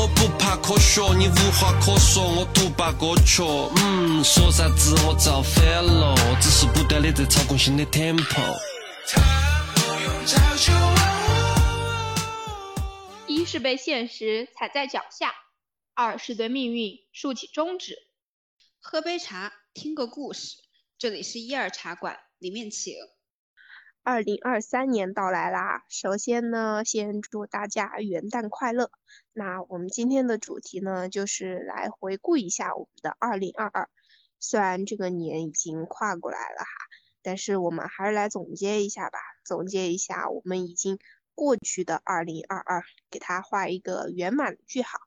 [0.00, 3.42] 我不怕科学，你无话可说，我独霸歌曲。
[3.76, 8.58] 嗯，说啥子我造反了，只是不断的在操控新的 tempo。
[13.26, 15.34] 一是被现实踩在脚下，
[15.92, 17.98] 二是对命运竖起中指。
[18.80, 20.56] 喝杯茶，听个故事，
[20.98, 22.94] 这里是一二茶馆，里面请。
[24.02, 28.90] 二零二三年到来啦，首先呢，先祝大家元旦快乐。
[29.34, 33.90] 那我们今天的主题呢，就是来回顾一下我们的二零二二。
[34.38, 36.70] 虽然这个年已经跨过来了哈，
[37.20, 40.98] 但是我们还是来总结一下吧，总结一下我们已经
[41.34, 44.98] 过去的二零二二，给它画一个圆满的句号。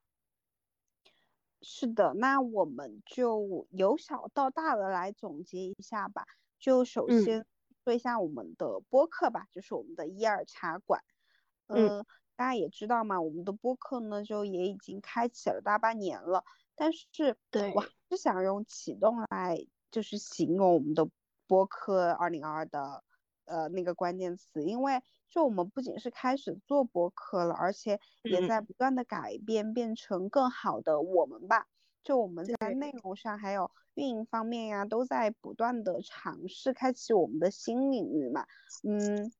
[1.64, 6.28] 是的，那我们就由小到大的来总结一下吧。
[6.59, 7.48] 就首先。
[7.84, 11.02] 说一下我们的播客吧，就是我们的一二茶馆。
[11.68, 16.46] 嗯，大家也知道嘛，我们的播客呢就也已经开启了大半年了。
[16.76, 21.08] 但是，对，我还是想用启动来就是形容我们的
[21.45, 23.03] 播客二零二二的
[23.45, 31.68] 呃那个关键词，因为就我们不仅是开始做播客了，而且也在不断的改变，变成更好的我们吧。
[32.04, 38.46] 就我们在内容上还有运营方面呀，都在不断的尝试开启我们的新领域嘛。
[38.84, 39.32] 嗯，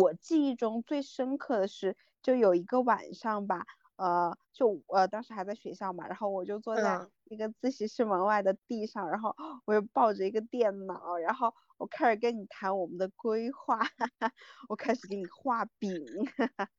[0.00, 9.34] 我记忆中最深刻的是，就有一个晚上吧，呃，就呃当时还在学校嘛，然后我就坐在那个自习室门外的地上，然后
[9.66, 13.78] 我又抱着一个电脑，然后我开始跟你谈我们的规划，
[14.68, 16.02] 我开始给你画饼。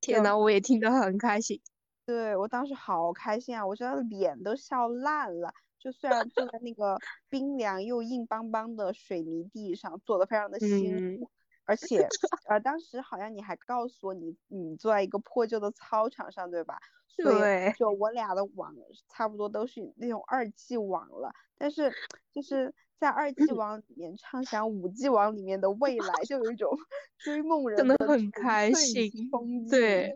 [0.00, 1.60] 天呐，我也听得很开心。
[2.06, 5.52] 对我当时好开心啊，我觉得脸都笑烂了。
[5.78, 11.30] 就虽然坐在那个冰凉又硬邦邦的水泥地上，坐的非常的辛苦，
[11.64, 12.08] 而且
[12.48, 16.78] 呃，当时好像你还告诉我你你坐在一个破旧的操场上，对吧？
[17.16, 17.72] 对。
[17.78, 18.74] 就我俩的网
[19.10, 21.92] 差不多都是那种二 G 网了，但是
[22.32, 26.70] 就是在二 G 网里面畅想五 G 网里面的未来，就有一种
[27.18, 29.10] 追梦人的很开心。
[29.70, 30.14] 对。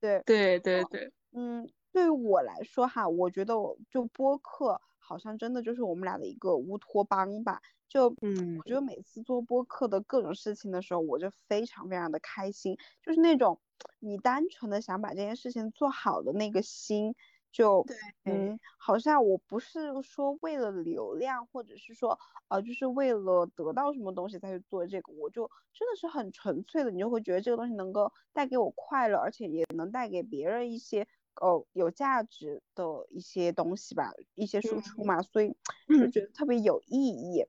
[0.00, 1.12] 对对对对。
[1.32, 7.60] 嗯，对于我来说哈，我觉得我就播客好像真的就是我们俩的一个乌托邦吧。
[7.88, 13.60] 就嗯，我觉得每次做播客的各种事情的时候，我就非常非常的开心，就是那种
[13.98, 17.14] 你单纯的想把这件事情做好的那个心，
[17.50, 17.88] 就
[18.24, 22.18] 嗯，好像我不是说为了流量，或者是说
[22.48, 31.08] 呃，就是为了得到什么东西才去做这个，我就真的是很纯粹的，你就会觉得这个东西能够带给我快乐，而且也能带给别人一些。
[31.40, 35.56] 哦，有价值的一些东西吧，一些输出嘛，所以
[35.88, 37.46] 就觉得特别有意义。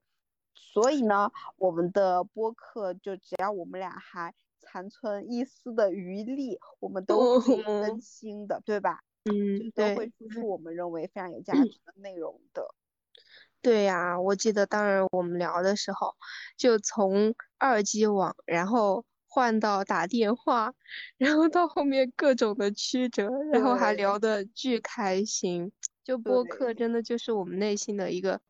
[0.54, 9.04] 所以呢，我们的播客就只要我们俩还残存一丝的余力，我们都会更新的，对吧？
[9.26, 12.76] 嗯，都会输出我们认为非常有价值的内容的。
[13.62, 16.16] 对呀，我记得当时我们聊的时候，
[16.58, 19.06] 就从二 G 网，然后。
[19.32, 20.74] 换到打电话，
[21.18, 25.72] 然后到后面各种的曲折，然后还聊得巨开心。
[26.04, 28.42] 就播客真的就是我们内心的一个，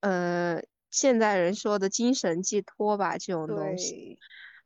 [0.00, 4.18] 呃，现代人说的精神寄托吧，这种东西。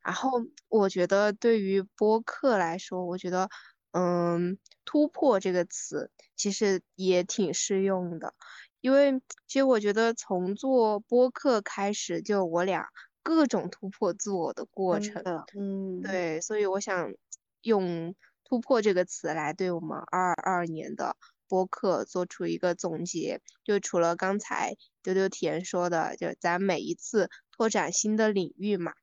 [0.02, 0.32] 然后
[0.68, 3.48] 我觉得对于播客来说，我觉得，
[3.92, 8.34] 嗯，突破这个词其实也挺适用的，
[8.80, 12.88] 因为其实我觉得从做播客开始，就我俩。
[13.28, 15.22] 各种突破自我的过程，
[15.54, 17.12] 嗯，对，所以我想
[17.60, 21.14] 用“突破”这个词来对我们二二年的
[21.46, 23.42] 播客做出一个总结。
[23.64, 28.94] 就除了刚才丢丢甜说的，就咱每一次拓展新的领域嘛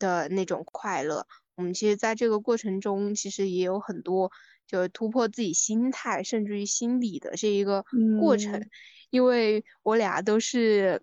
[0.00, 4.32] 的那种快乐，我们其实在这个过程中，其实也有很多
[4.66, 7.84] 就是突破自己心态，甚至于心理的这一个
[8.18, 8.68] 过程，
[9.10, 11.00] 因为我俩都是。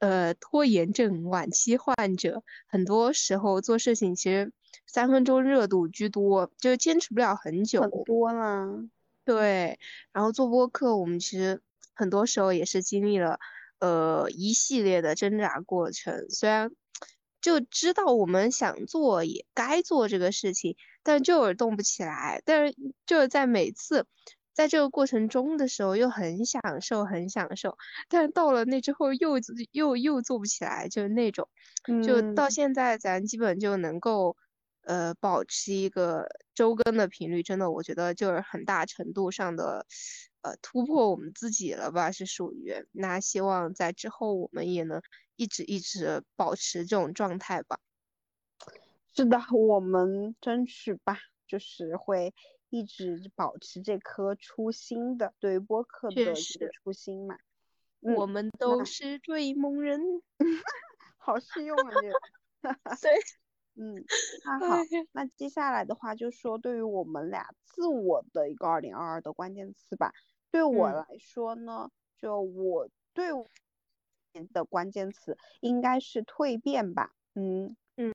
[0.00, 4.52] 呃，拖延症晚期患者，很多时候做事情其实
[4.86, 7.80] 三分钟热度居多，就坚持不了很久。
[7.82, 8.68] 很多啦。
[9.24, 9.78] 对，
[10.12, 11.62] 然后做播客，我们其实
[11.94, 13.38] 很多时候也是经历了
[13.78, 16.28] 呃一系列的挣扎过程。
[16.28, 16.70] 虽然
[17.40, 22.42] 就知道我们想做也该做这个事情，但就是动不起来。
[22.44, 22.76] 但是
[23.06, 24.06] 就是在每次。
[24.54, 27.76] 在这个过程中的时候，又很享受，很享受，
[28.08, 29.34] 但是到了那之后，又
[29.72, 31.48] 又又做不起来，就是那种，
[32.06, 34.36] 就到现在，咱基本就能够，
[34.82, 39.86] 呃，保持一个周更的频率，真的，我觉得就是很大程度上的，
[40.42, 42.72] 呃，突破我们自己了吧，是属于。
[42.92, 45.02] 那希望在之后，我们也能
[45.36, 47.78] 一直一直保持这种状态吧。
[49.16, 52.34] 是的，我们争取吧，就是会。
[52.74, 56.34] 一直保持这颗初心的，对于播客的
[56.72, 57.38] 初心嘛。
[58.00, 60.00] 我嗯，们都是追梦人。
[61.16, 62.14] 好适用啊这个。
[63.00, 63.12] 对，
[63.76, 63.94] 嗯，
[64.60, 64.82] 那好，
[65.12, 70.12] 那接下来的话就说对于我们俩自我的一个二零二二的关键词吧。
[70.50, 73.46] 对我嗯来说呢，就我对我
[74.52, 77.12] 的关键词应该是蜕变吧。
[77.34, 78.12] 嗯，嗯，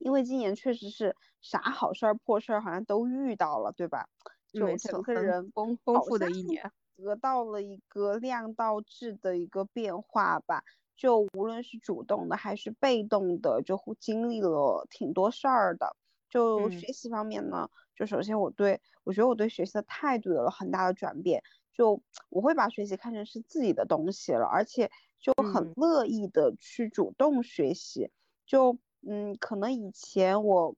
[0.00, 4.08] 因为今年确实是啥好事儿、破事儿好像都遇到了，对吧？
[4.52, 6.70] 就，整个人丰丰富的一年。
[6.96, 10.62] 得到了一个量到质的一个变化吧。
[10.96, 15.96] 就无论是主动的还是被动的，就会经历了挺多事儿的。
[16.28, 21.42] 就嗯学习方面呢，就首先我对我觉得我对学习的态度有了很大的转变。
[21.72, 28.10] 就 我会把学习看成是自己的东西了，而且就很嗯乐意的去主动学习。
[28.44, 28.76] 就
[29.06, 30.74] 嗯，可能以前我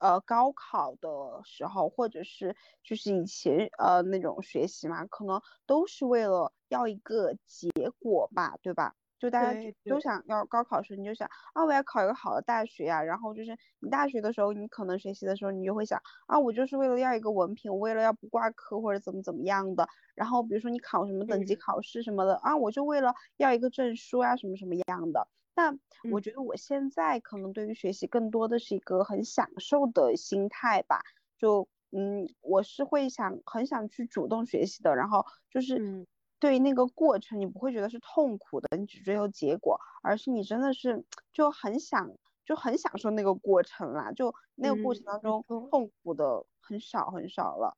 [0.00, 1.08] 呃高考的
[1.44, 7.68] 时候，或者是就是以前呃那种学习嘛，可能都是为了要一个结
[8.00, 8.94] 果吧，对吧？
[9.18, 19.86] 就大家就都想要高考的时候，你就想啊，我要考一个好的大学呀、然后就是你大学的时候，你可能学习的时候，你就会想啊，我就是为了要一个文凭，我为了要不挂科或者怎么怎么样的。
[20.14, 25.28] 然后比如说你考什么等级嗯考试什么的啊，我就为了要一个证书啊，什么什么样的。
[25.60, 25.78] 但
[26.10, 31.02] 我嗯觉得我现在可能对于学习更多的是一个很享受的心态吧，
[31.36, 36.06] 就嗯，我是会想很想去主动学习的，然后就是嗯
[36.38, 42.10] 对于那个过程，你不会觉得是痛苦的，你只追求结果，而是你真的是就很想
[42.46, 47.76] 就很享受那个过程啦，就那个过程当中痛苦的很少很少了。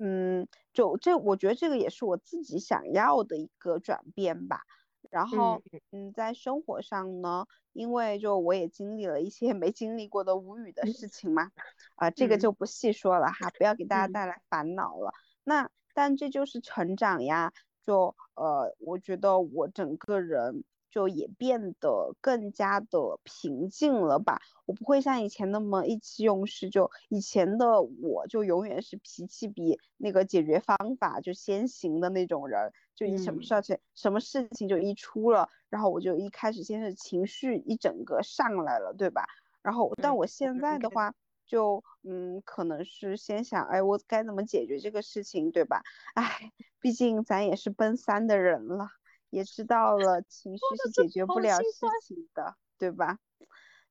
[0.00, 4.62] 嗯，就这，我觉得这个也是我自己想要的一个转变吧。
[5.08, 5.62] 然后，
[5.92, 11.50] 嗯，在生活上呢，因为就我也经历了一些 没经历过的无语的事情嘛，
[11.96, 15.12] 啊、这个嗯就不细说了哈，不要给大家嗯带来烦恼了。
[15.44, 17.52] 那但这就是成长呀，
[17.82, 24.40] 就呃，我觉得我整个人就也变得更加的平静了吧。
[24.66, 39.24] 我不会像以前那么意气用事，就以前的我就永远是脾气比那个解决方法就先行的那种人，就一什么嗯事情、什么事情就一出了，然后我就一开始先是情绪一整个上来了，对吧？
[39.62, 41.14] 然后但嗯我现在的话。
[41.46, 45.82] 就嗯，可能是先想，哎，我该怎么解决这个事情，对吧？
[46.14, 48.86] 哎，毕竟咱也是奔三的人了，
[49.30, 51.64] 也知道了情绪是解决不了事
[52.06, 53.18] 情的，对吧？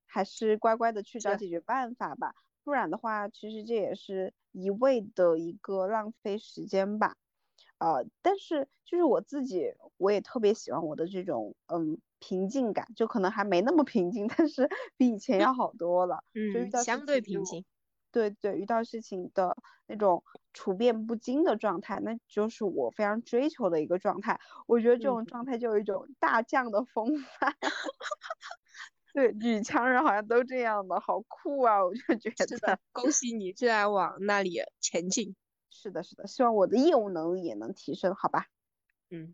[0.06, 2.34] 还是乖乖的去找解决办法吧，
[2.64, 7.18] 不然的话，其实这也是一味的一个浪费时间吧。
[7.80, 14.68] 呃，但是就是我自己，我也特别喜欢我的这种嗯平静感，就可能还没那么平静，但是
[14.98, 16.24] 比以前要好多了。
[16.54, 17.66] 就遇嗯，到事相对平静。
[18.12, 19.56] 对对，遇到事情的
[19.88, 20.24] 那种
[20.54, 24.40] 处变不惊的状态，那就是我非常追求的一个状态。
[24.68, 27.56] 我觉得这种嗯状态就有一种大将的风范。
[29.14, 31.84] 对，女强人好像都这样的，好酷啊！
[31.86, 35.36] 我就觉得是的，恭喜你，正在往那里前进。
[35.82, 38.48] 是的，是的，希望我的业务能力也能提升，好吧？
[39.10, 39.34] 嗯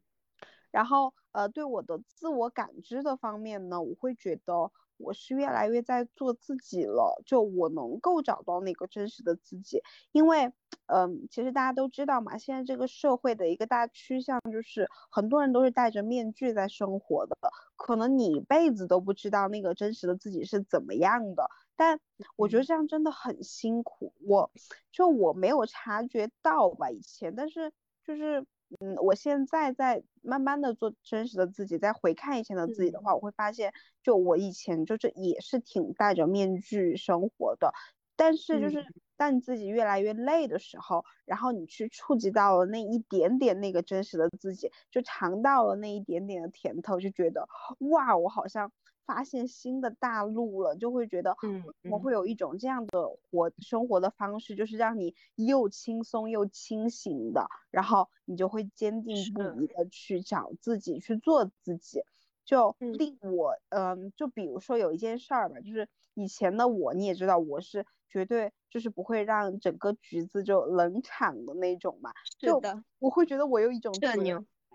[0.69, 9.81] 然后呃，对我的自我感知的方面呢，我会觉得我是越来越在做自己了，就我能够找到那个真实的自己，
[10.11, 10.51] 因为
[10.87, 17.35] 嗯、其实大家都知道嘛，现在这个社会的一个大趋向就是很多人都是戴着面具在生活的，
[17.75, 21.99] 可能你一辈子都不知道那个真实的自己是怎么样的，但
[22.35, 22.65] 我觉得嗯。
[22.65, 24.51] 这样真的很辛苦，我
[24.91, 27.71] 就我没有察觉到吧以前，但是
[28.03, 28.45] 就是
[28.79, 33.01] 嗯，我现在在慢慢的做真实的自己，再回看以前的自己的嗯。
[33.01, 33.71] 话，我会发现，
[34.03, 37.71] 就我以前就是也是挺戴着面具生活的，
[38.15, 47.47] 但是就是嗯当你自己越来越累的时候，然后你去触及到了那一点点那个真实的自己，就尝到了那一点点的甜头，就觉得
[47.91, 48.71] 哇，我好像
[49.05, 51.91] 发现新的大陆了，就会觉得嗯嗯。
[51.91, 62.01] 我会有一种这样的活生活的方式，就是让你又轻松又清醒的，然后你就会坚定不移的去找自己，去做自己。
[62.43, 62.91] 就嗯。
[62.91, 72.63] 令我，嗯，就比如说有一件事儿吧，就是以前的我，你也知道，我是绝对就是不会让整个局子就冷场的那种嘛，就，
[72.99, 73.99] 我会觉得我有一种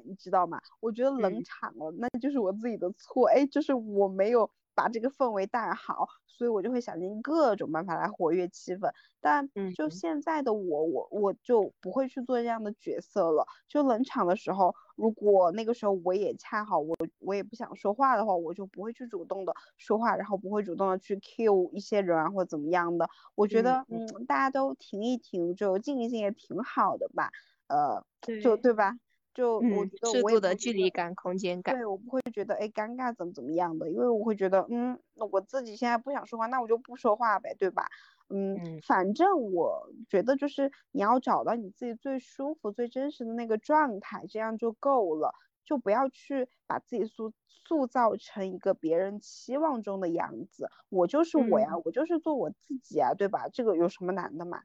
[0.04, 0.60] 你知道吗？
[0.80, 8.90] 我觉得冷嗯场了，那就是我自己的错，哎，就是我没有把这个氛围带好，所以我就会想尽各种办法来活跃气氛。
[9.20, 13.46] 但就嗯现在的我，我我就不会去做这样的角色了。
[13.68, 23.08] 就冷场的时候，如果那个时候我也恰好我我也不想说话的话，我就不会去主动的说话，然后不会主动的去 cue 一些人啊或怎么样的。
[23.34, 27.30] 我觉嗯得嗯嗯，大家都停一停，就静一静也挺好的吧。
[27.68, 28.98] 呃，对就对吧？
[29.40, 31.76] 就我嗯觉，得适我也度的距离感、空间感。
[31.76, 37.86] 对，我不会觉得哎尴尬怎么怎么样的，因为我会觉得嗯，那我自己现在不想说话，那我就不说话呗，对吧？
[38.28, 45.32] 嗯，嗯反正我觉得就是你要找到你自己最舒服、最真实的那个状态，这样就够了，
[45.64, 50.68] 就不要去把自己塑塑造成一个别人期望中的样子。
[50.90, 53.48] 我就是我呀，嗯我就是做我自己啊，对吧？
[53.52, 54.62] 这个有什么难的嘛？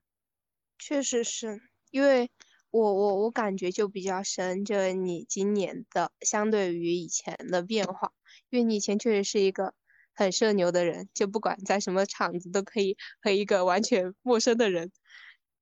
[0.80, 1.60] 确实是
[1.92, 2.30] 因为
[2.76, 8.12] 我我我感觉就比较深，就是你今年的相对于以前的变化，
[8.50, 9.74] 因为你以前确实是一个
[10.14, 14.92] 很社牛的人，就不管在什么场子都可以和一个完全陌生的人，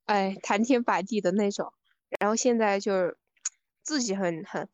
[0.06, 1.72] 哎，谈天摆地的那种。
[2.20, 3.16] 然后现在就是
[3.84, 4.68] 自己很很，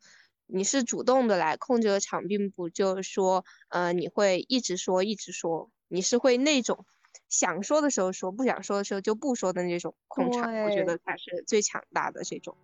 [0.46, 6.86] 你是主动的来控制场，并不就是说，呃，你会一直说一直说，你是会那种
[7.28, 12.56] 想说的时候说，不想说的时候就不说的那种控场，我觉得才是最强大的这种。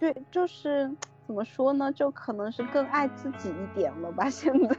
[0.00, 0.90] 对，就是
[1.26, 4.76] 怎么说呢，就可能是更爱自己一点了吧，现在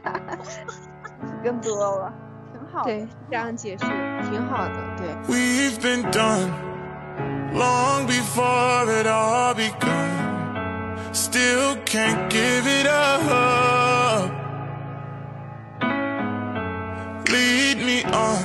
[1.44, 2.12] 更多了，
[2.52, 2.84] 挺好的。
[2.84, 3.84] 对，这样解释
[4.30, 4.74] 挺好的。
[4.96, 6.50] 对，We've been done
[7.52, 10.08] long before it all begun.
[11.12, 14.30] Still can't give it up.
[17.30, 18.38] Lead me on,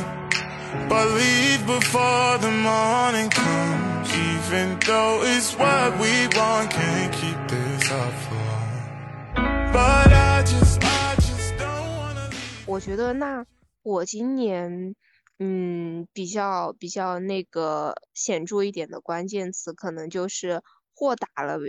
[0.87, 4.09] but leave before the morning comes.
[4.13, 9.73] Even though it's what we want, can't keep this up for long.
[9.73, 12.65] But I just, I just don't wanna leave.
[12.67, 13.45] 我觉得那
[13.83, 14.95] 我今年，
[15.39, 20.61] 嗯，比较比较那个显著一点的关键词，可能就是
[20.93, 21.59] 豁达了，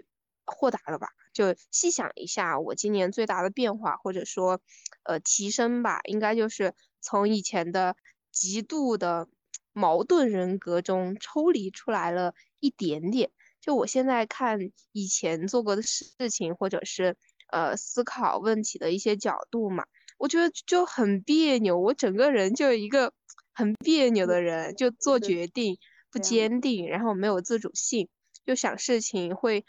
[0.44, 1.08] 豁达了吧？
[1.32, 4.60] 就细想一下，我今年最大的变化，或者说，
[5.02, 7.96] 呃，提升吧，应该就是从以前的
[8.36, 9.28] 极度的
[9.72, 13.30] 矛盾人格中抽离出来了一点点。
[13.62, 17.16] 就我现在看以前做过的事情，或者是
[17.50, 19.86] 呃思考问题的一些角度嘛。
[20.18, 23.12] 我觉得就很别扭，我整个人就是一个
[23.52, 25.78] 很别扭的人，就做决定
[26.10, 28.08] 不坚定，然后没有自主性，
[28.44, 29.64] 就想事情会，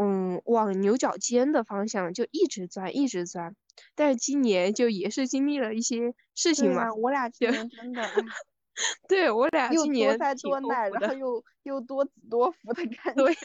[0.00, 3.56] 嗯，往牛角尖的方向就一直钻，一直钻。
[3.94, 8.12] 但是今年就也是经历了一些事情嘛我俩今就年真的，哎
[9.08, 13.24] 对我俩今年灾多难，然后又又多子多福的感觉。
[13.24, 13.36] 对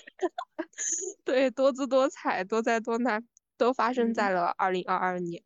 [1.26, 3.28] 对，多姿多彩、多灾多难
[3.58, 5.44] 都发生嗯在了二零二二年。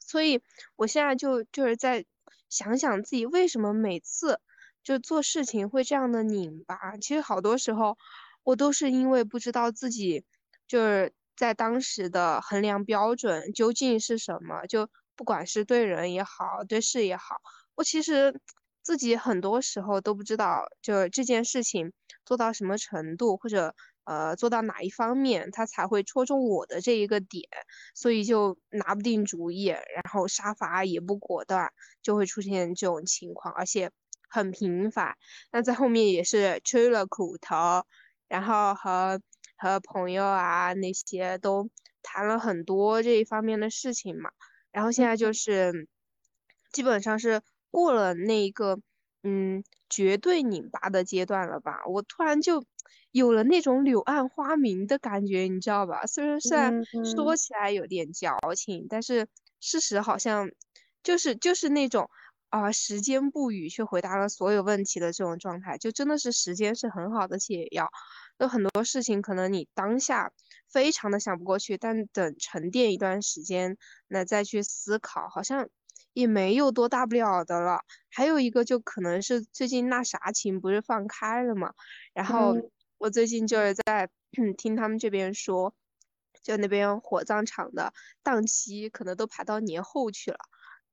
[0.00, 0.40] 所以
[0.76, 2.04] 我现在就就是在
[2.48, 4.40] 想想自己为什么每次
[4.82, 6.96] 就做事情会这样的拧巴。
[6.98, 7.98] 其实好多时候
[8.44, 10.24] 我都是因为不知道自己
[10.66, 17.36] 就是在当时的衡量标准究竟是什么，就不管是对人也好，对事也好，
[17.74, 18.40] 我其实
[18.82, 21.92] 自己很多时候都不知道，就这件事情
[22.24, 23.74] 做到什么程度，或者
[24.04, 27.44] 呃做到哪一方面，他才会戳中我的这一个点，
[27.94, 31.70] 所以就拿不定主意，然后杀伐也不果断，
[32.02, 33.92] 就会出现这种情况，而且
[34.28, 35.16] 很频繁。
[35.52, 37.84] 那在后面也是吃了苦头，
[38.28, 39.20] 然后和
[39.62, 41.70] 和朋友啊那些都
[42.02, 44.30] 谈了很多这一方面的事情嘛。
[44.72, 45.88] 然后现在就是
[46.72, 48.80] 基本上是过了那一个
[49.22, 51.82] 嗯绝对拧巴的阶段了吧？
[51.86, 52.64] 我突然就
[53.12, 56.06] 有了那种柳暗花明的感觉，你知道吧？
[56.06, 59.28] 虽然虽然说嗯起来有点矫情，但是
[59.60, 60.50] 事实好像
[61.04, 62.10] 就是就是那种
[62.48, 67.90] 啊、时间不语却回答了所有问题的这种状态，就真的是时间是很好的解药。
[68.38, 70.32] 有很多事情可能你当下
[70.68, 73.76] 非常的想不过去，但等沉淀一段时间，
[74.08, 75.68] 那再去思考，好像
[76.12, 77.82] 也没有多大不了的了。
[78.10, 81.72] 还有一个就可能是最近那啥情不是放开了嘛，
[82.12, 84.08] 然后嗯我最近就是在
[84.56, 85.74] 听他们这边说，
[86.42, 90.38] 就那边火葬场的档期可能都排到年后去了。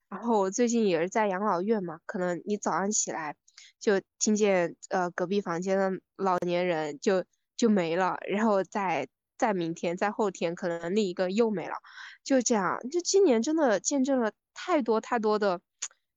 [0.10, 3.36] 然后我最近也是在养老院嘛，可能你早上起来
[3.80, 7.24] 就听见呃隔壁房间的老年人就
[7.58, 11.76] 就没了，然后再再明天再后天可能另一个又没了，
[12.24, 12.80] 就这样。
[12.90, 15.62] 就今年真的见证了太多太多的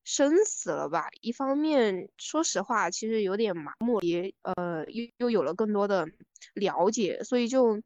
[0.04, 1.08] 生死了吧？
[1.20, 6.08] 一方面说实话，其实有点麻木，也呃又又有了更多的
[6.54, 7.80] 了解，所以就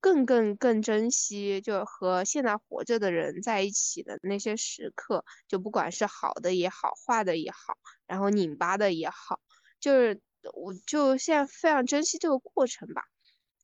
[0.00, 7.76] 更更更珍惜，就和现在活着的人在一起的那些时刻，就不管是好的也好，坏的也好，
[8.06, 9.40] 然后拧巴的也好，
[9.80, 10.20] 就是
[10.54, 13.02] 我就现在非常珍惜这个过程吧。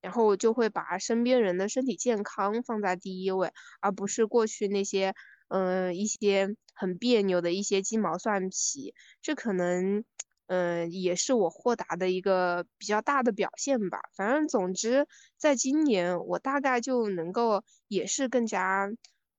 [0.02, 5.14] 然后我就会把身边人的身体健康放在第一位，而不是过去那些
[5.48, 8.94] 嗯一些很别扭的一些鸡毛蒜皮。
[9.22, 10.04] 这可能
[10.46, 14.00] 嗯也是我豁达的一个比较大的表现吧。
[14.16, 18.90] 反正总之，在今年我大概就能够也是更加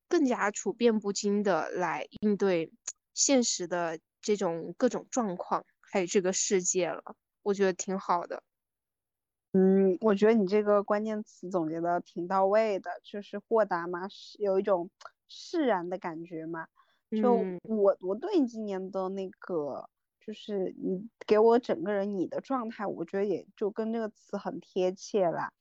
[0.07, 2.71] 更加处变不惊的来应对
[3.13, 7.15] 现实的这种各种状况，还有这个世界了。
[7.43, 8.41] 我觉得挺好的。
[9.53, 14.89] 嗯，我觉得你这个关键词总结的挺到位的，就是豁达嘛，是有一种
[15.29, 16.67] 释然的感觉嘛。
[17.11, 19.89] 就我我对你今年的那个，
[20.25, 25.51] 就是你给我整个人你的状态，我觉得也就跟这个词很贴切啦。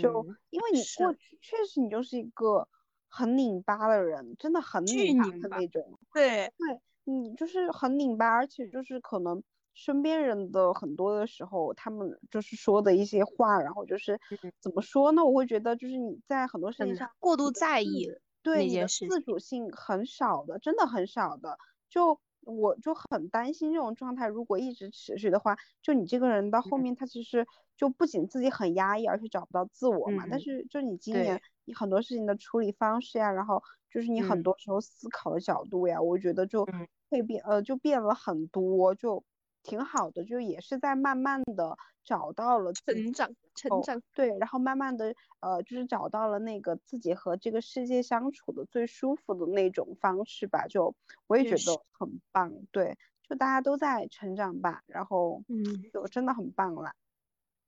[0.00, 2.68] 就因为你过去确实你就是一个
[3.08, 5.98] 很拧巴的人，真的很拧巴的那种。
[6.12, 9.42] 对对，你就是很拧巴，而且就是可能。
[9.76, 14.20] 身边人的很多的时候，他们就是说的一些话，然后就是
[14.60, 15.24] 怎么说呢？
[15.24, 18.08] 我会觉得就是你在很多事情上过度在意
[18.40, 21.58] 对你的自主性很少的，真的很少的。
[21.90, 27.46] 就我就很担心这种状态如果一直持续的话，就你这个人到后面他其实
[27.76, 30.24] 就不仅自己很压抑，而且找不到自我嘛。
[30.30, 36.68] 但是就你今年你很多事情的处理方式呀，然后就是你很多时候思考的角度呀，我觉得就
[37.10, 39.24] 会变呃就变了很多就。
[39.64, 50.94] 挺好的，就也是在慢慢的找到了成长，成长对，然后慢慢的呃，就是找到了那个自己和这个世界相处的最舒服的那种方式吧，就
[51.26, 52.96] 我也觉得很棒，对，
[53.28, 56.92] 就大家都在成长吧，然后嗯，就真的很棒了，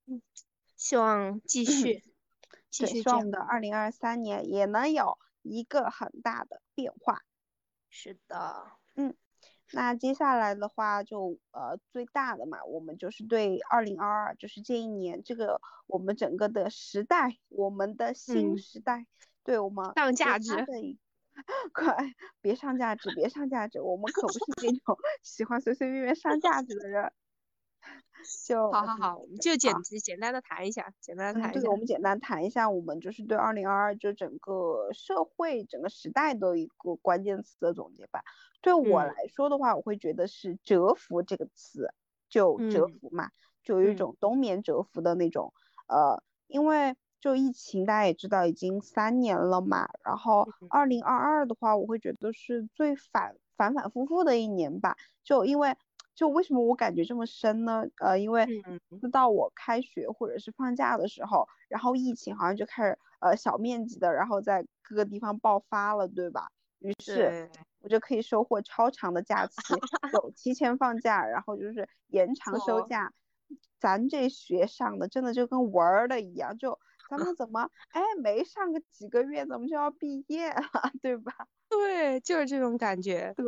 [0.07, 0.21] 嗯，
[0.77, 2.03] 希望继续，
[2.71, 7.23] 继续希望我们的二零二三年也能有一个很大的变化，
[7.89, 8.86] 是的，嗯。
[9.73, 19.07] 那接下来的话，就呃最大的嘛，我们就是对二零二二，就是这一年这个我们整个的时代，我们的新时代，
[19.45, 20.65] 对我们上价值，
[21.73, 21.97] 快
[22.41, 27.13] 别上价值，别上价值，我们可不是那种喜欢随随便便上价值的人。
[28.47, 31.61] 就好好好，我们就简简单的谈一下，简单的谈一下。
[31.61, 38.23] 对，我们简单谈一下，我们就是对二零二二就整个社会、整个时代的一个关键词的总结吧。
[38.63, 41.93] 对我来说的话，我会觉得是“蛰伏”这个词，
[42.29, 43.31] 就蛰伏嘛，
[43.63, 45.53] 就有一种冬眠蛰伏的那种。
[45.87, 49.89] 呃，因为就疫情，大家也知道已经三年了嘛。
[50.03, 54.97] 然后二零二二的话，我会觉得是最反反反复复的一年吧。
[55.23, 55.77] 就因为。
[56.17, 57.85] 就为什么我感觉这么深呢？
[58.01, 58.47] 呃，因为
[59.13, 66.49] 到我开学或者是放假的时候，然后疫情好像就开始呃小面积的，然后在各个地方爆发了，对吧？
[66.79, 67.51] 于是
[67.81, 69.55] 我就可以收获超长的假期，
[70.15, 73.13] 有提前放假，然后就是延长休假。
[73.79, 76.79] 咱这学上的真的就跟玩的一样，就
[77.11, 81.47] 咱们怎么哎没上个几个月，怎么就要毕业了，对吧？
[81.69, 83.35] 对，就是这种感觉。
[83.37, 83.45] 对，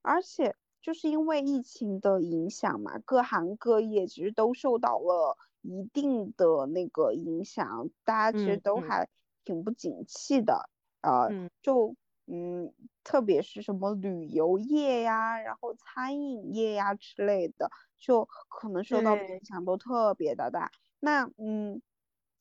[0.00, 0.56] 而且。
[0.82, 9.08] 就是因为疫情的影响嘛，各行各业其实都受到了一定的那个影响，大家其实都还
[9.44, 10.68] 挺不景气的，
[11.02, 11.94] 呃，就
[12.26, 12.72] 嗯，
[13.04, 20.70] 特别是什么旅游业呀，然后餐饮业呀之类的，就可能受到的影响都特别的大。
[21.00, 21.80] 那嗯，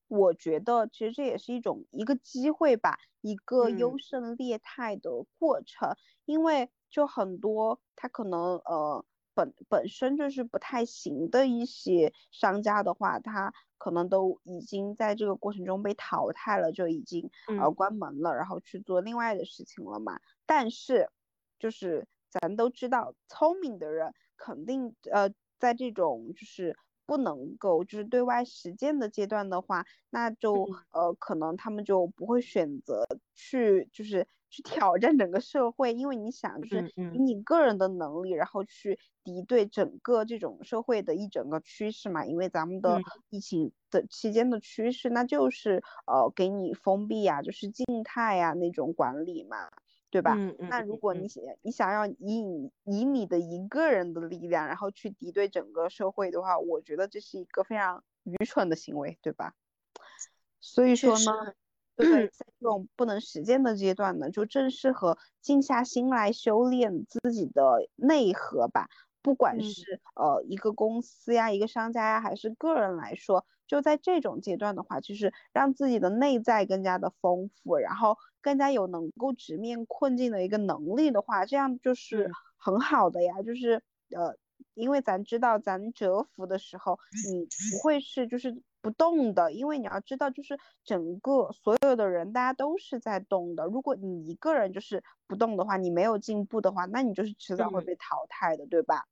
[0.08, 6.70] 我觉得其实这也是一种一个机会吧，一个优胜劣汰的过程，因为。
[6.90, 20.22] 就很多，他可能呃本本身就是不太行的一些商家的话，他可能都已经在这个过程中被淘汰了，就已经呃关门了，然后去做另外的事情了嘛。
[20.46, 21.10] 但是
[21.60, 34.28] 就是咱都知道，聪明的人肯定呃在这种就是不能够就是对外实践的阶段的话，那就呃可能他们就不会选择去就是。
[34.50, 42.26] 去挑战整个社会，因为你想，就是以你个人的能力，然后去敌对整个这种社会的一整个趋势嘛。
[42.26, 49.70] 因为咱们的疫情的期间的趋势，那就是呃给你封闭呀，就是静态呀那种管理嘛，
[50.10, 50.36] 对吧？
[50.70, 59.54] 那如果你想你想要以你以你的一个人的力量，然后去敌对整个社会的话，我觉得这是一个非常愚蠢的行为，对吧？
[60.62, 61.54] 所以说呢。
[61.98, 68.88] 对，在这种不能实践的阶段呢，就正适合静下心来修炼自己的内核吧。
[69.24, 83.42] 不管嗯是呃一个公司呀、一个商家呀，还是个人来说，就在这种阶段的话，就是让自己的内在更加的丰富，然后更加有能够直面困境的一个能力的话，这样就是嗯很好的呀。
[83.42, 83.82] 就是
[84.16, 84.38] 呃，
[84.74, 93.66] 因为咱知道咱蛰伏的时候，你不会是就是不动的，因为你要知道，就是整个所有的人大家都是在动的。
[93.66, 99.08] 如果你一个人就是不动的话，你没有进步的话，那你就是迟早会嗯被淘汰的，对吧？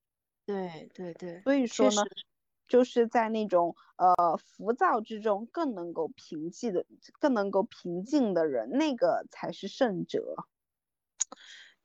[0.45, 2.03] 对对对，所以说呢，
[2.67, 6.85] 就是在那种呃浮躁之中更能够平静的、
[7.19, 10.35] 更能够平静的人，那个才是胜者。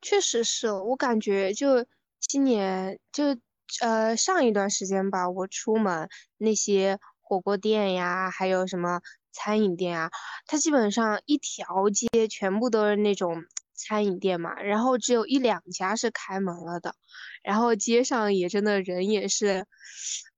[0.02, 1.86] 确实是我感觉就
[2.18, 3.34] 今年就
[3.80, 9.00] 呃上一段时间吧，我出门那些火锅店呀，还有什么
[9.32, 10.10] 餐饮店啊，
[10.46, 16.94] 它基本上一条街全部都是那种餐饮店嘛，然后只有一两家是开门了的，
[17.42, 19.66] 然后街上也真的人也是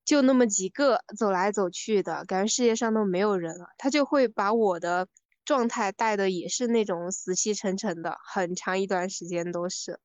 [0.05, 5.09] 就那么几个走来走去的，感觉世界上都没有人了，他就会把我的
[5.45, 9.99] 状态带的也是那种死气沉沉的，很长一段时间都是。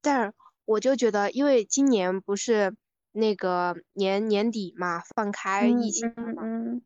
[0.00, 0.32] 但是
[0.64, 2.74] 我就觉得，因为今年不是
[3.12, 6.82] 那个年年底嘛，放开疫情了嘛，嗯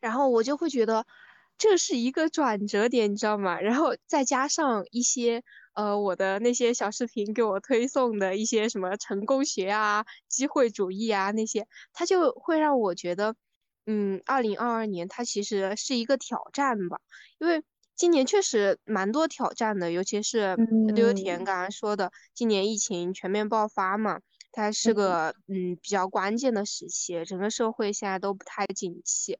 [0.00, 1.06] 然后我就会觉得
[1.56, 3.58] 这是一个转折点，你知道吗？
[3.60, 13.34] 然后再加上一些呃我的那些小视频给我推送的一些什么成功学啊、机会主义啊那些，它就会让我觉得，
[13.86, 17.00] 嗯，二零二二年它其实是一个挑战吧，
[17.38, 17.62] 因为
[17.96, 20.56] 今年确实蛮多挑战的，尤其是
[20.94, 24.20] 刘油田嗯刚刚说的，今年疫情全面爆发嘛。
[24.56, 29.36] 它是嗯个嗯比较关键的时期，整个社会现在都不太景气，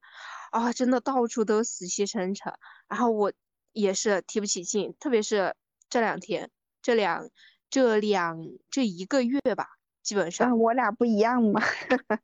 [0.51, 2.53] 啊，真的到处都死气沉沉。
[2.89, 3.33] 然后我
[3.73, 5.55] 也是提不起劲，特别是
[5.89, 6.51] 这两天，
[6.83, 7.31] 这两
[7.71, 9.69] 这两这一个月吧，
[10.03, 11.63] 基本上啊我俩不一样嘛。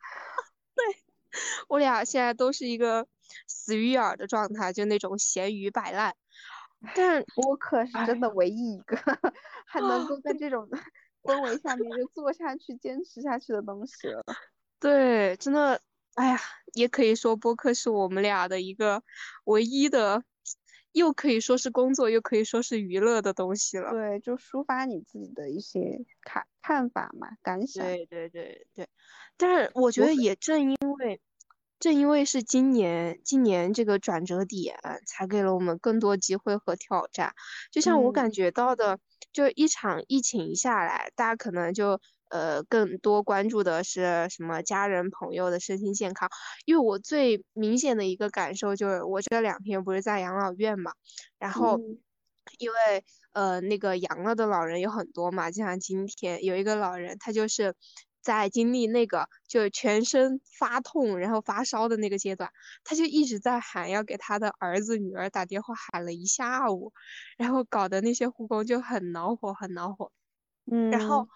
[1.69, 3.07] 我俩现在都是一个
[3.47, 6.15] 死鱼眼儿的状态，就那种咸鱼摆烂。
[6.95, 8.97] 但 播客是真的唯一一个
[9.67, 10.67] 还能啊够在这种
[11.23, 14.25] 氛围下面就做下去、坚持下去的东西了。
[14.81, 15.81] 对，真的，
[16.15, 16.41] 哎呀，
[16.73, 19.03] 也可以说播客是我们俩的一个
[19.45, 20.25] 唯一的，
[20.93, 23.91] 又可以说是工作，又可以说是娱乐的东西了。
[23.93, 27.85] 对，就抒发你自己的一些看看法嘛、感想。
[27.85, 28.89] 对对对对，
[29.37, 30.90] 但是我觉得也正因为，
[31.81, 37.35] 正因为是今年今年这个转折点，才给了我们更多机会和挑战。
[37.73, 38.99] 就像我嗯感觉到的，
[39.33, 46.29] 就一场疫情下来，大家可能就呃更多关注的是什么家人朋友的身心健康。
[46.67, 50.93] 因为我最明显的一个感受就是，我这两天不是在养老院嘛，
[51.39, 51.99] 然后嗯
[52.59, 52.77] 因为
[53.33, 57.75] 呃那个阳了的老人有很多嘛，就像今天有一个老人，他就是
[58.23, 62.51] 在经历那个就是全身发痛然后发烧的那个阶段，
[62.85, 66.93] 他就一直在喊要给他的儿子女儿打电话，喊了一下午，
[67.37, 70.13] 然后搞得那些护工就很恼火，很恼火。
[70.71, 71.27] 嗯，然后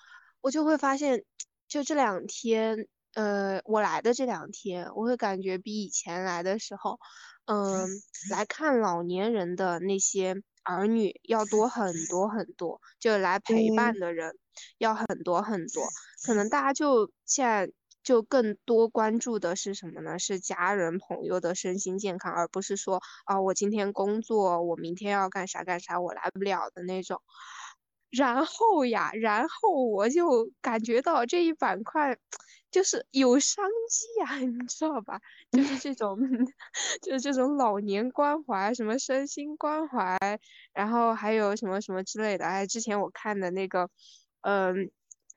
[0.41, 1.25] 我就会发现，
[1.67, 6.99] 就这两天，呃，我来的这两天，我会感觉比以前来的时候，
[7.47, 7.89] 嗯、
[8.31, 14.37] 来看老年人的那些儿女要多很多很多，就来陪伴的人
[14.79, 15.85] 要很多很多。
[16.27, 17.71] 可能大家就现在
[18.03, 20.19] 就更多关注的是什么呢？
[20.19, 27.21] 是家人朋友的身心健康，而不是说啊，我今天工作，我明天要干啥干啥，我来不了的那种。
[28.11, 32.17] 然后呀，然后我就感觉到这一板块
[32.71, 35.19] 就是有商机呀， 你知道吧？
[35.51, 36.17] 就是这种，
[37.03, 40.17] 就是这种老年关怀，什么身心关怀，
[40.73, 42.45] 然后还有什么什么之类的。
[42.45, 43.89] 哎，之前我看的那个，
[44.45, 44.91] 嗯、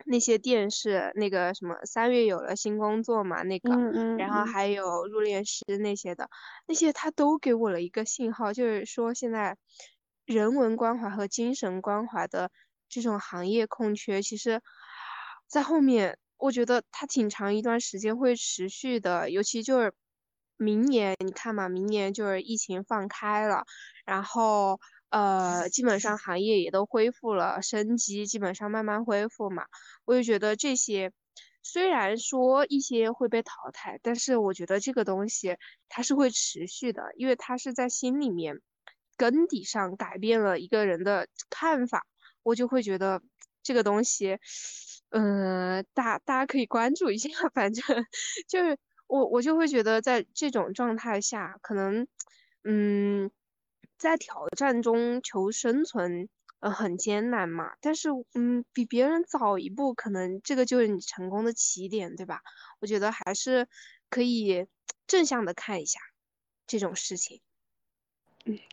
[0.06, 4.46] 那些电视，那个什么三月有了新工作嘛，那个，嗯嗯然后嗯。
[4.46, 6.30] 还有入殓师那些的，
[6.68, 9.58] 那些他都给我了一个信号，就是说现在
[10.26, 12.52] 人文关怀和精神关怀的
[12.90, 14.62] 这种行业空缺，其实，
[15.48, 19.94] 在后面我觉得它挺长一段时间会持续的，尤其就是
[20.58, 23.64] 明年，你看嘛，明年就是疫情放开了，
[24.06, 29.66] 然后呃，基本上行业也都恢复了，生机基本上慢慢恢复嘛，
[30.06, 31.12] 我就觉得这些。
[31.64, 35.58] 虽然说一些会被淘汰，但是我觉得这个东西
[35.90, 38.62] 它是会持续的，因为它是在心里面
[39.18, 42.06] 根底上改变了一个人的看法，
[42.42, 43.22] 我就会觉得
[43.64, 44.38] 这个东西，
[45.10, 47.84] 嗯、大大家可以关注一下，反正
[48.48, 52.08] 就是我我就会觉得在这种状态下，可能
[52.64, 53.30] 嗯，
[53.98, 56.30] 在挑战中求生存
[56.60, 57.76] 呃很艰难嘛。
[57.82, 62.42] 但是嗯，比别人早一步，可能这个就是你成功的起点，对吧？
[62.80, 63.68] 我觉得还是
[64.10, 64.68] 可以
[65.08, 66.00] 正向的看一下
[66.66, 67.42] 这种事情。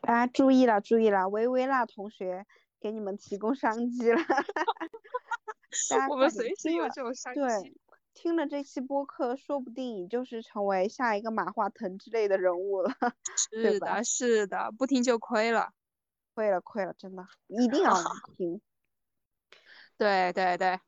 [0.02, 2.46] 大家注意了，注意了，薇薇娜同学
[2.80, 4.18] 给你们提供商机了。
[5.90, 7.76] 大家我们随时有这种商对机。，
[8.14, 12.90] 听了这期播客，说不定你就是成为下一个马化腾之类的人物了。
[13.36, 15.72] 是的，是的，不听就亏了。
[16.34, 17.92] 亏了，亏了，真的，一定要
[18.36, 18.60] 听。
[19.96, 20.80] 对对对，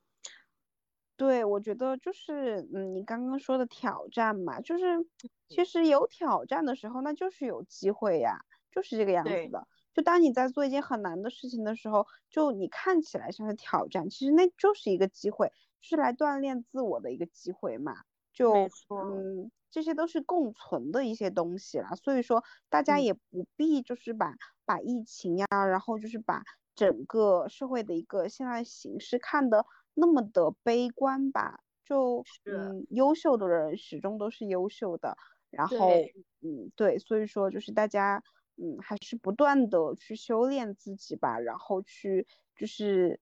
[1.17, 5.07] 对，我觉得就是，嗯，你刚刚说的挑战嘛，就是
[5.49, 8.41] 其实有挑战的时候，那就是有机会呀，
[8.73, 9.69] 就是这个样子的。
[9.95, 17.95] 就当你在做一件很难的事情的时候，就你看起来像是挑战，其实那就是一个机会，就是来锻炼自我的一个机会嘛。
[18.33, 18.53] 就
[19.01, 24.35] 嗯，这些都是共存的一些东西啦，所以说大家嗯也不必就是把
[24.65, 26.43] 把疫情呀，然后就是把
[26.75, 31.61] 整个社会的一个现在形势看得那么的悲观吧。
[31.85, 35.17] 就嗯，优秀的人始终都是优秀的，
[35.51, 36.11] 然后
[36.43, 38.23] 嗯，对，所以说就是大家
[38.57, 43.21] 嗯，还是不断的去修炼自己吧，然后去就是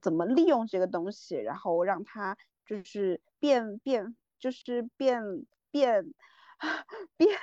[0.00, 5.22] 怎么利用这个东西，然后让它就是变变就是变
[5.70, 6.14] 变
[7.16, 7.38] 变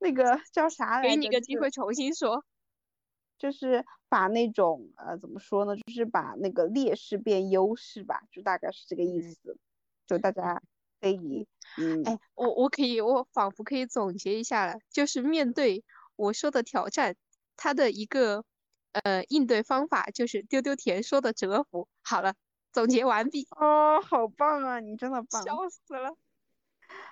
[0.00, 1.08] 那个叫啥来着？
[1.10, 2.44] 给你个机会重新说。
[3.38, 9.58] 就是把那种呃怎么说呢，就是把那个劣势变优势吧，就大概是这个意嗯思。
[10.06, 10.62] 就大家
[11.00, 15.84] 可以嗯，哎，我我可以，我仿佛可以总结一下了，就是面对
[16.16, 17.16] 我说的挑战，
[17.56, 18.44] 它的一个
[18.92, 21.88] 呃应对方法就是丢丢甜说的折服。
[22.02, 22.34] 好了，
[22.72, 25.42] 总结完毕，哦，好棒啊，你真的棒。
[25.42, 26.16] 笑死了。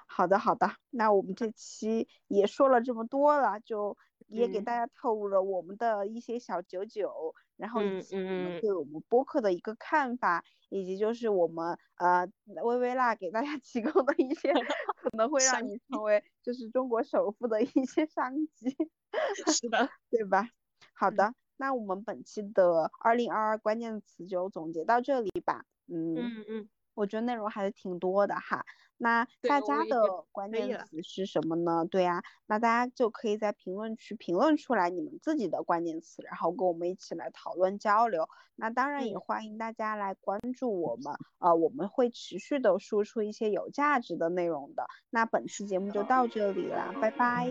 [0.07, 14.53] 好的，好的，那我们这期也说了这么多了，就也给嗯大家透露了我们的一些小九九，然后以嗯及我们嗯对我们播客的一个看法，以及就是我们呃薇薇娜给大家 提供的一些
[15.01, 18.77] 可能会让你成为就是中国首富的一些商机，
[19.47, 20.49] 是的，对吧？
[20.93, 25.66] 好嗯的，那我们本期的二零二二关键词就总结到这里吧。
[25.88, 28.64] 嗯，嗯嗯，我觉得内容还是挺多的哈。
[29.03, 31.87] 那大家的关键词是什么呢？
[31.90, 38.29] 对呀、那大家就可以在评论区评论出来你们自己的关键词，然后跟我们一起来讨论交流。
[38.57, 44.87] 那当然也嗯欢迎大家来关注我们，呃，我们会持续的输出一些有价值的内容的。
[45.09, 47.48] 那本期节目就到这里啦，拜拜。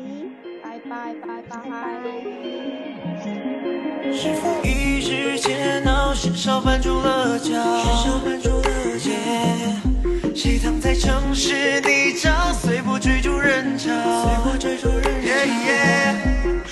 [0.62, 2.04] 拜拜拜拜。
[4.14, 7.56] 是否一时间闹，喧嚣绊住了脚？
[7.56, 8.89] 喧嚣绊住了脚。
[10.36, 13.90] 谁躺在城市泥沼，随波追逐人潮？
[14.24, 15.30] 随波追逐人潮。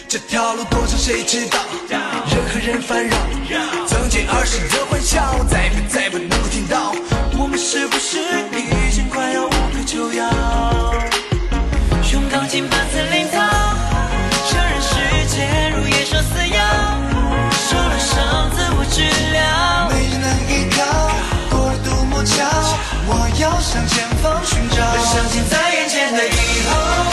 [0.08, 1.60] 这条路多长谁知道？
[1.90, 3.18] 人和人烦扰，
[3.88, 6.94] 曾经儿时的欢笑，再不再不能够听到。
[7.40, 8.20] 我们是不是
[8.54, 10.94] 已经快要无可救药？
[12.14, 13.38] 用钢筋把森林造，
[22.28, 22.44] 了独木桥，
[23.08, 24.76] 我要向前方寻找。
[25.04, 26.30] 相信在眼前的以
[26.68, 27.07] 后，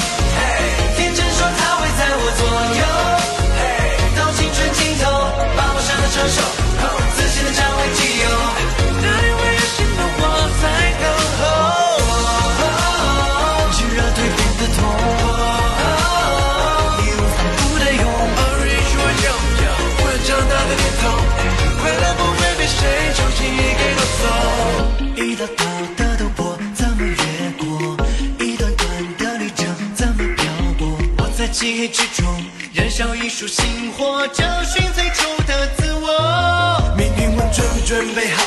[33.04, 36.94] 找一束星火，找寻最初的自我。
[36.96, 38.42] 命运问准没准备好，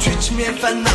[0.00, 0.90] 去直面烦恼，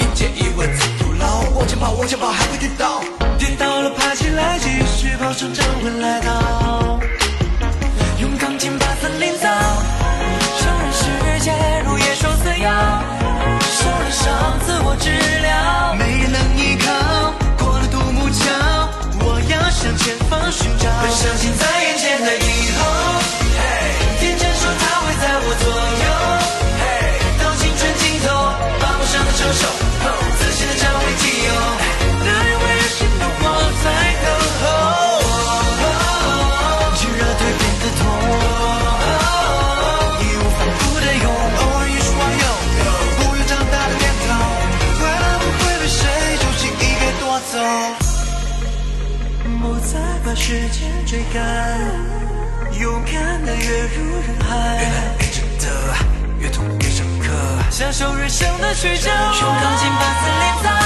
[0.00, 3.00] 迎接意外再徒劳，往前跑，往前跑，还会跌倒。
[3.38, 6.98] 跌倒了爬起来，继续跑，成长会来到。
[8.18, 9.48] 用钢筋把森林造，
[10.58, 11.52] 承认世界
[11.86, 12.68] 如野兽撕咬，
[20.64, 21.10] 会。
[21.10, 22.55] 相信在眼前的一切
[50.46, 51.42] 时间追赶，
[52.80, 54.78] 勇敢的跃入人海。
[55.58, 55.66] 的，
[56.38, 57.26] 越痛越深刻。
[57.68, 60.70] 享受人生的曲折，用钢筋把森林造。
[60.70, 60.85] 这人